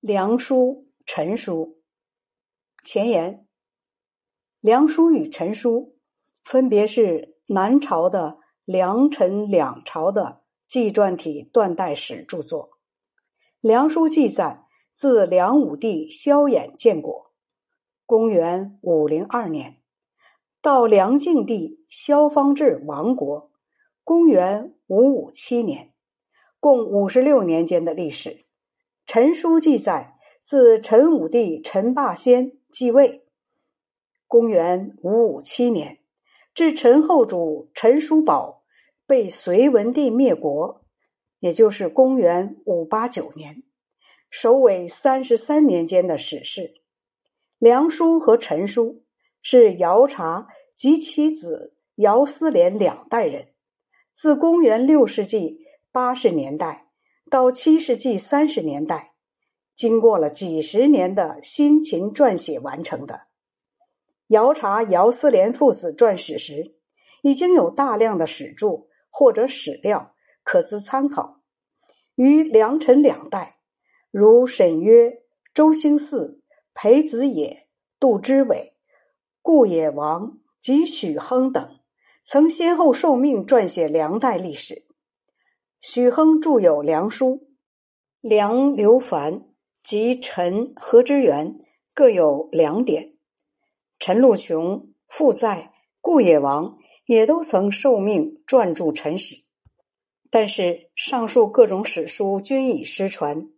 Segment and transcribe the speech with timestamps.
[0.00, 1.80] 梁书、陈书。
[2.84, 3.48] 前言：
[4.60, 5.96] 梁书与陈书
[6.44, 12.78] 分别是南朝的梁、陈两朝的纪传体断代史著作。
[13.60, 17.32] 梁书记载，自梁武帝萧衍建国
[18.06, 19.82] （公元五零二年）
[20.62, 23.50] 到梁敬帝萧方智亡国
[24.04, 25.92] （公元五五七年），
[26.60, 28.44] 共五十六年间的历史。
[29.08, 33.24] 陈书记载，自陈武帝陈霸先继位
[34.28, 36.00] （公元五五七年）
[36.52, 38.64] 至陈后主陈叔宝
[39.06, 40.84] 被隋文帝灭国
[41.40, 43.62] （也就是公元五八九年），
[44.28, 46.74] 首尾三十三年间的史事。
[47.58, 49.04] 梁书和陈书
[49.40, 53.54] 是姚察及其子姚思廉两代人，
[54.12, 56.87] 自公元六世纪八十年代。
[57.28, 59.12] 到七世纪三十年代，
[59.74, 63.22] 经过了几十年的辛勤撰写完成的。
[64.28, 66.74] 姚察、姚思廉父子撰史时，
[67.22, 71.40] 已经有大量的史著或者史料可资参考。
[72.14, 73.58] 于梁陈两代，
[74.10, 75.22] 如沈约、
[75.54, 76.40] 周兴嗣、
[76.74, 77.68] 裴子野、
[78.00, 78.74] 杜之伟、
[79.40, 81.78] 顾野王及许亨等，
[82.24, 84.87] 曾先后受命撰写梁代历史。
[85.80, 87.26] 许亨著有《梁书》，
[88.20, 89.46] 梁刘凡
[89.84, 91.60] 及陈何之元
[91.94, 93.14] 各有两典，
[94.00, 99.44] 陈禄琼、傅在、顾野王也都曾受命撰著陈史。
[100.30, 103.48] 但是上述各种史书均已失传，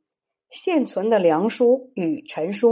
[0.50, 2.68] 现存的《梁书》与《陈书》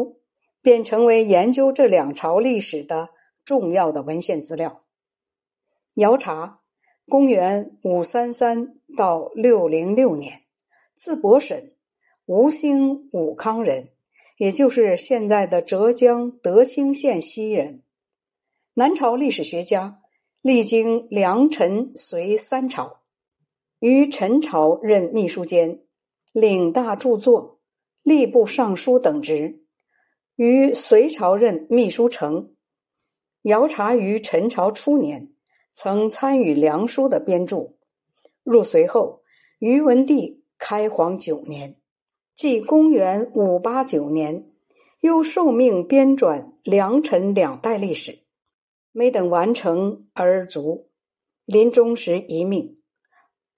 [0.60, 3.08] 便成为研究这两朝历史的
[3.46, 4.84] 重要的文献资料。
[5.94, 6.60] 姚察。
[7.08, 10.42] 公元五三三到六零六年，
[10.94, 11.70] 字伯省，
[12.26, 13.88] 吴兴武康人，
[14.36, 17.82] 也就是现在的浙江德清县西人。
[18.74, 20.02] 南朝历史学家，
[20.42, 23.00] 历经梁、陈、隋三朝，
[23.78, 25.80] 于陈朝任秘书监，
[26.32, 27.58] 领大著作、
[28.04, 29.62] 吏部尚书等职；
[30.36, 32.50] 于隋朝任秘书丞。
[33.42, 35.32] 姚察于陈朝初年。
[35.80, 37.74] 曾参与《梁书》的编著，
[38.42, 39.22] 入隋后，
[39.60, 41.76] 于文帝开皇九年，
[42.34, 44.50] 即公元五八九年，
[44.98, 48.18] 又受命编撰梁陈两代历史，
[48.90, 50.88] 没等完成而卒，
[51.44, 52.80] 临终时遗命，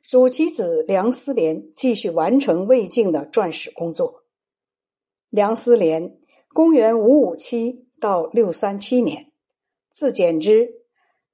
[0.03, 4.25] 主其子梁思廉继续完成魏晋的撰史工作。
[5.31, 6.19] 梁思廉，
[6.53, 9.33] 公元五五七到六三七年，
[9.91, 10.80] 字简之。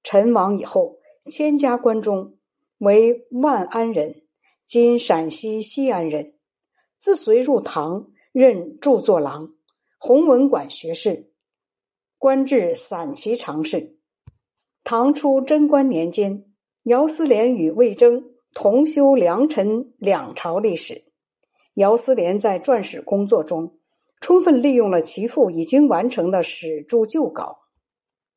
[0.08, 2.36] 陈亡以后，迁家关中，
[2.78, 4.22] 为万安人，
[4.64, 6.34] 今陕西西安人。
[7.00, 9.56] 自隋入唐，任著作郎、
[9.98, 11.32] 弘文馆学士，
[12.18, 13.98] 官至散骑常侍。
[14.84, 16.44] 唐初贞观年间，
[16.84, 21.02] 姚思廉与魏征同修梁陈两朝历史。
[21.74, 23.80] 姚思廉在撰史工作中，
[24.20, 27.58] 充分利用了其父已经完成的史著旧稿。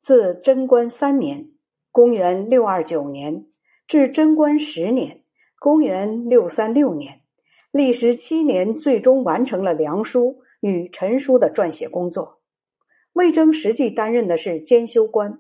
[0.02, 1.52] 自贞观三年。
[1.92, 3.48] 公元六二九年
[3.88, 5.24] 至贞观十年
[5.60, 7.22] （公元六三六年），
[7.72, 12.42] 历时七年，最终完成了《梁书》与《陈书》的撰写工作。
[13.14, 15.40] 魏征实际担任的是监修官，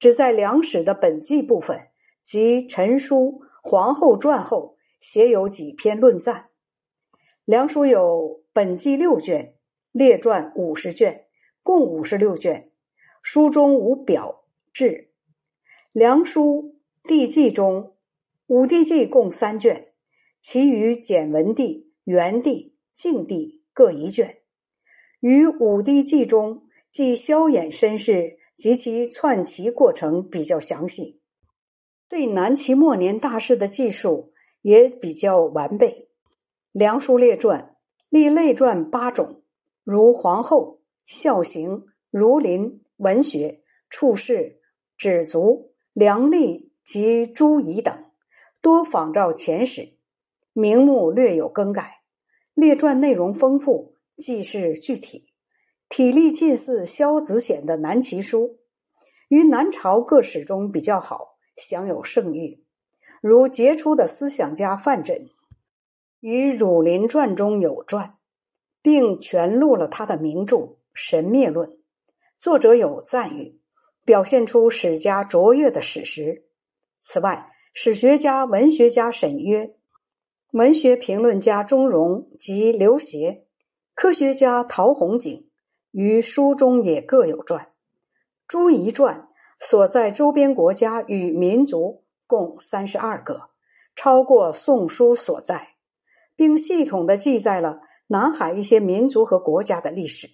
[0.00, 1.88] 只在《梁史》的本纪部分
[2.24, 3.16] 及《陈书》
[3.62, 6.48] 《皇后传》后写有几篇论赞。
[7.44, 9.54] 《梁书》有本纪六卷，
[9.92, 11.26] 列传五十卷，
[11.62, 12.70] 共五十六卷。
[13.22, 15.13] 书中无表志。
[15.94, 16.74] 梁书
[17.04, 17.94] 帝纪中，
[18.48, 19.92] 武帝纪共三卷，
[20.40, 24.38] 其余简文帝、元帝、静帝各一卷。
[25.20, 31.20] 于武帝纪中，记萧衍身世及其篡齐过程比较详细，
[32.08, 34.32] 对南齐末年大事的记述
[34.62, 36.08] 也比较完备。
[36.72, 37.76] 梁书列传
[38.08, 39.44] 立类传八种，
[39.84, 44.58] 如皇后、孝行、儒林、文学、处世、
[44.96, 45.70] 止足。
[45.94, 48.06] 梁吏及朱仪等
[48.60, 49.92] 多仿照前史，
[50.52, 52.00] 名目略有更改。
[52.52, 55.28] 列传内容丰富，记事具体，
[55.88, 58.58] 体例近似萧子显的南齐书，
[59.28, 62.64] 于南朝各史中比较好，享有盛誉。
[63.20, 65.28] 如杰出的思想家范缜
[66.18, 68.16] 于《儒林传》中有传，
[68.82, 70.56] 并全录了他的名著
[70.92, 71.70] 《神灭论》，
[72.36, 73.60] 作者有赞誉。
[74.04, 76.44] 表现出史家卓越的史实。
[77.00, 79.74] 此外，史学家、文学家沈约、
[80.52, 83.42] 文学评论家钟嵘及刘勰
[83.94, 85.48] 科学家陶弘景
[85.90, 87.72] 于书中也各有传。
[88.46, 89.28] 朱彝传
[89.58, 93.50] 所在周边国家与民族共三十二个，
[93.96, 95.76] 超过《宋书》所在，
[96.36, 100.28] 并系统的记载了南海一些民族和国家的历史。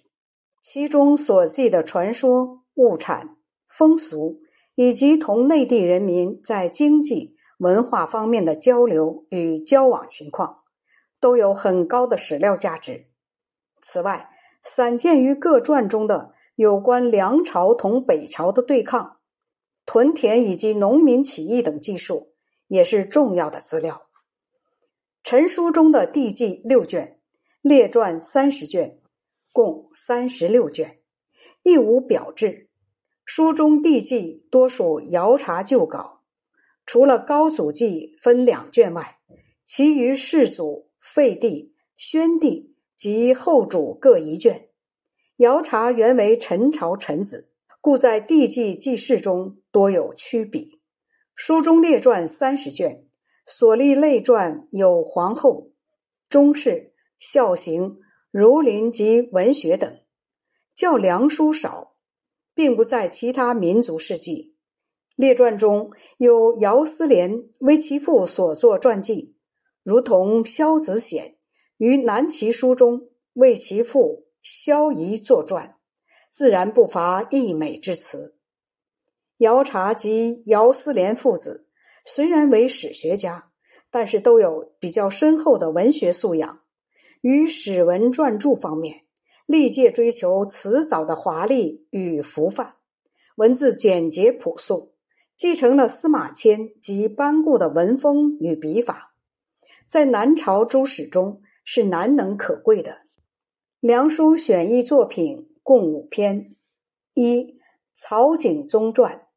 [0.61, 3.37] 其中所记的传说、物产、
[3.81, 4.43] 风俗，
[4.75, 10.57] 以及同内地人民在经济、文化方面的交流与交往情况，
[11.19, 13.07] 都有很高的史料价值。
[13.81, 14.29] 此外，
[14.63, 16.35] 散见于各传中的。
[16.53, 19.17] 有关梁朝同北朝的对抗、
[19.87, 22.35] 屯田以及农民起义等记述，
[22.67, 24.03] 也是重要的资料。
[25.23, 27.19] 陈书中的地记六卷，
[27.61, 28.99] 列传三十卷，
[29.51, 30.99] 共三十六卷，
[31.63, 32.69] 亦无表志。
[33.33, 36.19] 书中地记多属遥察旧稿，
[36.85, 39.19] 除了高祖记分两卷外，
[39.65, 44.67] 其余世祖、废帝、宣帝及后主各一卷。
[45.37, 47.49] 姚察原为陈朝臣子，
[47.79, 50.81] 故在地纪记事中多有曲笔。
[51.33, 53.05] 书中列传三十卷，
[53.45, 55.69] 所立类传有皇后、
[56.27, 60.01] 中士、孝行、儒林及文学等，
[60.75, 61.90] 较梁书少，
[62.53, 64.55] 并不在其他民族事迹。
[65.15, 69.35] 列传中有姚思廉为其父所作传记，
[69.83, 71.35] 如同萧子显
[71.77, 74.27] 于南齐书中为其父。
[74.43, 75.75] 萧仪作传，
[76.31, 78.35] 自然不乏溢美之词。
[79.37, 81.67] 姚察及姚思廉父子
[82.05, 83.51] 虽然为史学家，
[83.91, 86.61] 但是都有比较深厚的文学素养。
[87.21, 89.03] 于史文撰著方面，
[89.51, 92.75] 历届追求辞藻的华丽与浮泛，
[93.35, 94.93] 文字简洁朴素，
[95.35, 99.13] 继承了司马迁及班固的文风与笔法，
[99.89, 103.01] 在南朝诸史中是难能可贵的。
[103.81, 106.55] 梁书选译作品共五篇：
[107.13, 107.59] 一、
[107.91, 109.27] 曹景宗传。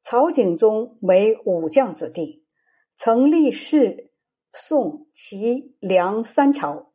[0.00, 2.44] 曹景宗为武将子弟，
[2.94, 4.12] 曾历仕
[4.52, 6.92] 宋、齐、梁三朝，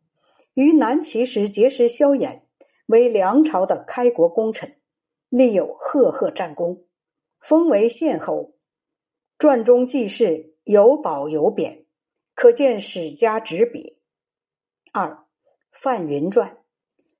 [0.56, 2.42] 于南齐时结识萧衍，
[2.86, 4.76] 为梁朝的开国功臣，
[5.30, 6.86] 立有赫赫战功，
[7.40, 8.54] 封为献侯。
[9.38, 11.86] 传中记事有褒有贬，
[12.36, 13.98] 可见史家执笔。
[14.94, 15.26] 二、
[15.72, 16.58] 范云传。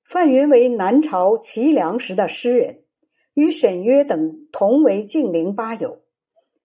[0.04, 2.84] 范云为南朝齐梁时的诗人，
[3.34, 6.04] 与沈约等同为晋陵八友。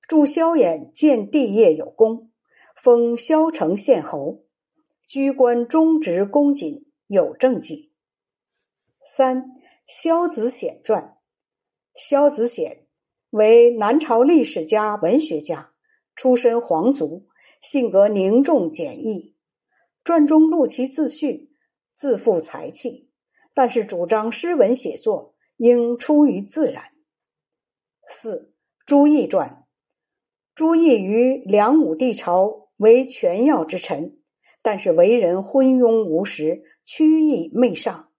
[0.07, 2.31] 助萧衍建帝业有功，
[2.77, 4.45] 封萧城县侯，
[5.07, 7.90] 居官中职公瑾，有政绩。
[9.05, 9.51] 三
[9.87, 11.17] 萧子显传，
[11.95, 12.87] 萧子显
[13.31, 15.73] 为南朝历史家、文学家，
[16.15, 17.27] 出身皇族，
[17.63, 19.35] 性格凝重简易。
[20.05, 21.51] 传中录其自序，
[21.95, 23.11] 自负才气。
[23.53, 26.93] 但是主张诗文写作应出于自然。
[28.07, 28.55] 四
[28.87, 29.65] 朱翊传，
[30.55, 34.21] 朱翊于梁武帝朝为权要之臣，
[34.63, 38.10] 但是为人昏庸无实，曲意媚上，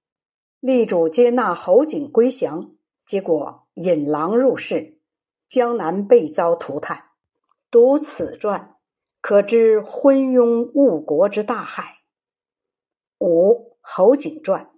[0.62, 5.00] 力主接纳侯景归降，结果引狼入室，
[5.48, 7.06] 江南被遭涂炭。
[7.72, 8.76] 读此传，
[9.22, 12.02] 可知昏庸误国之大害。
[13.18, 14.70] 五侯景传。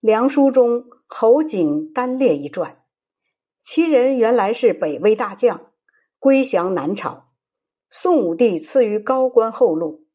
[0.00, 2.82] 梁书中侯景单列一传，
[3.62, 5.70] 其人原来是北魏大将，
[6.18, 7.28] 归降南朝。
[7.90, 10.06] 宋武帝赐予高官厚禄，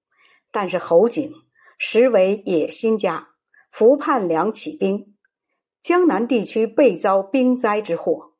[0.49, 1.31] 但是侯景
[1.77, 3.32] 实为野心家，
[3.73, 5.15] 伏叛梁起兵，
[5.81, 8.31] 江南地区被遭兵灾之祸，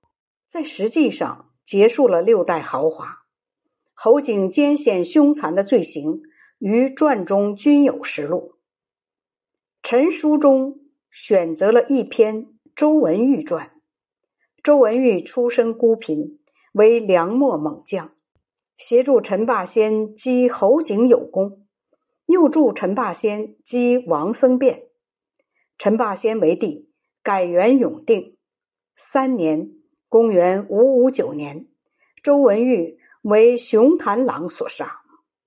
[0.48, 3.18] 在实际上结束了六代豪华。
[3.94, 6.22] 侯景艰险凶残的罪行，
[6.60, 8.54] 于传中均有实录。
[9.82, 10.80] 陈书中。
[11.16, 13.72] 选择了一篇周文玉传。
[14.64, 16.40] 周文玉出身孤贫，
[16.72, 18.16] 为梁末猛将，
[18.78, 21.68] 协助陈霸先击侯景有功，
[22.26, 24.88] 又助陈霸先击王僧辩。
[25.84, 26.88] 陈霸先为帝，
[27.22, 28.38] 改元永定
[28.96, 29.74] 三年
[30.08, 31.68] （公元五五九年），
[32.24, 35.03] 周文玉为熊谭郎所杀。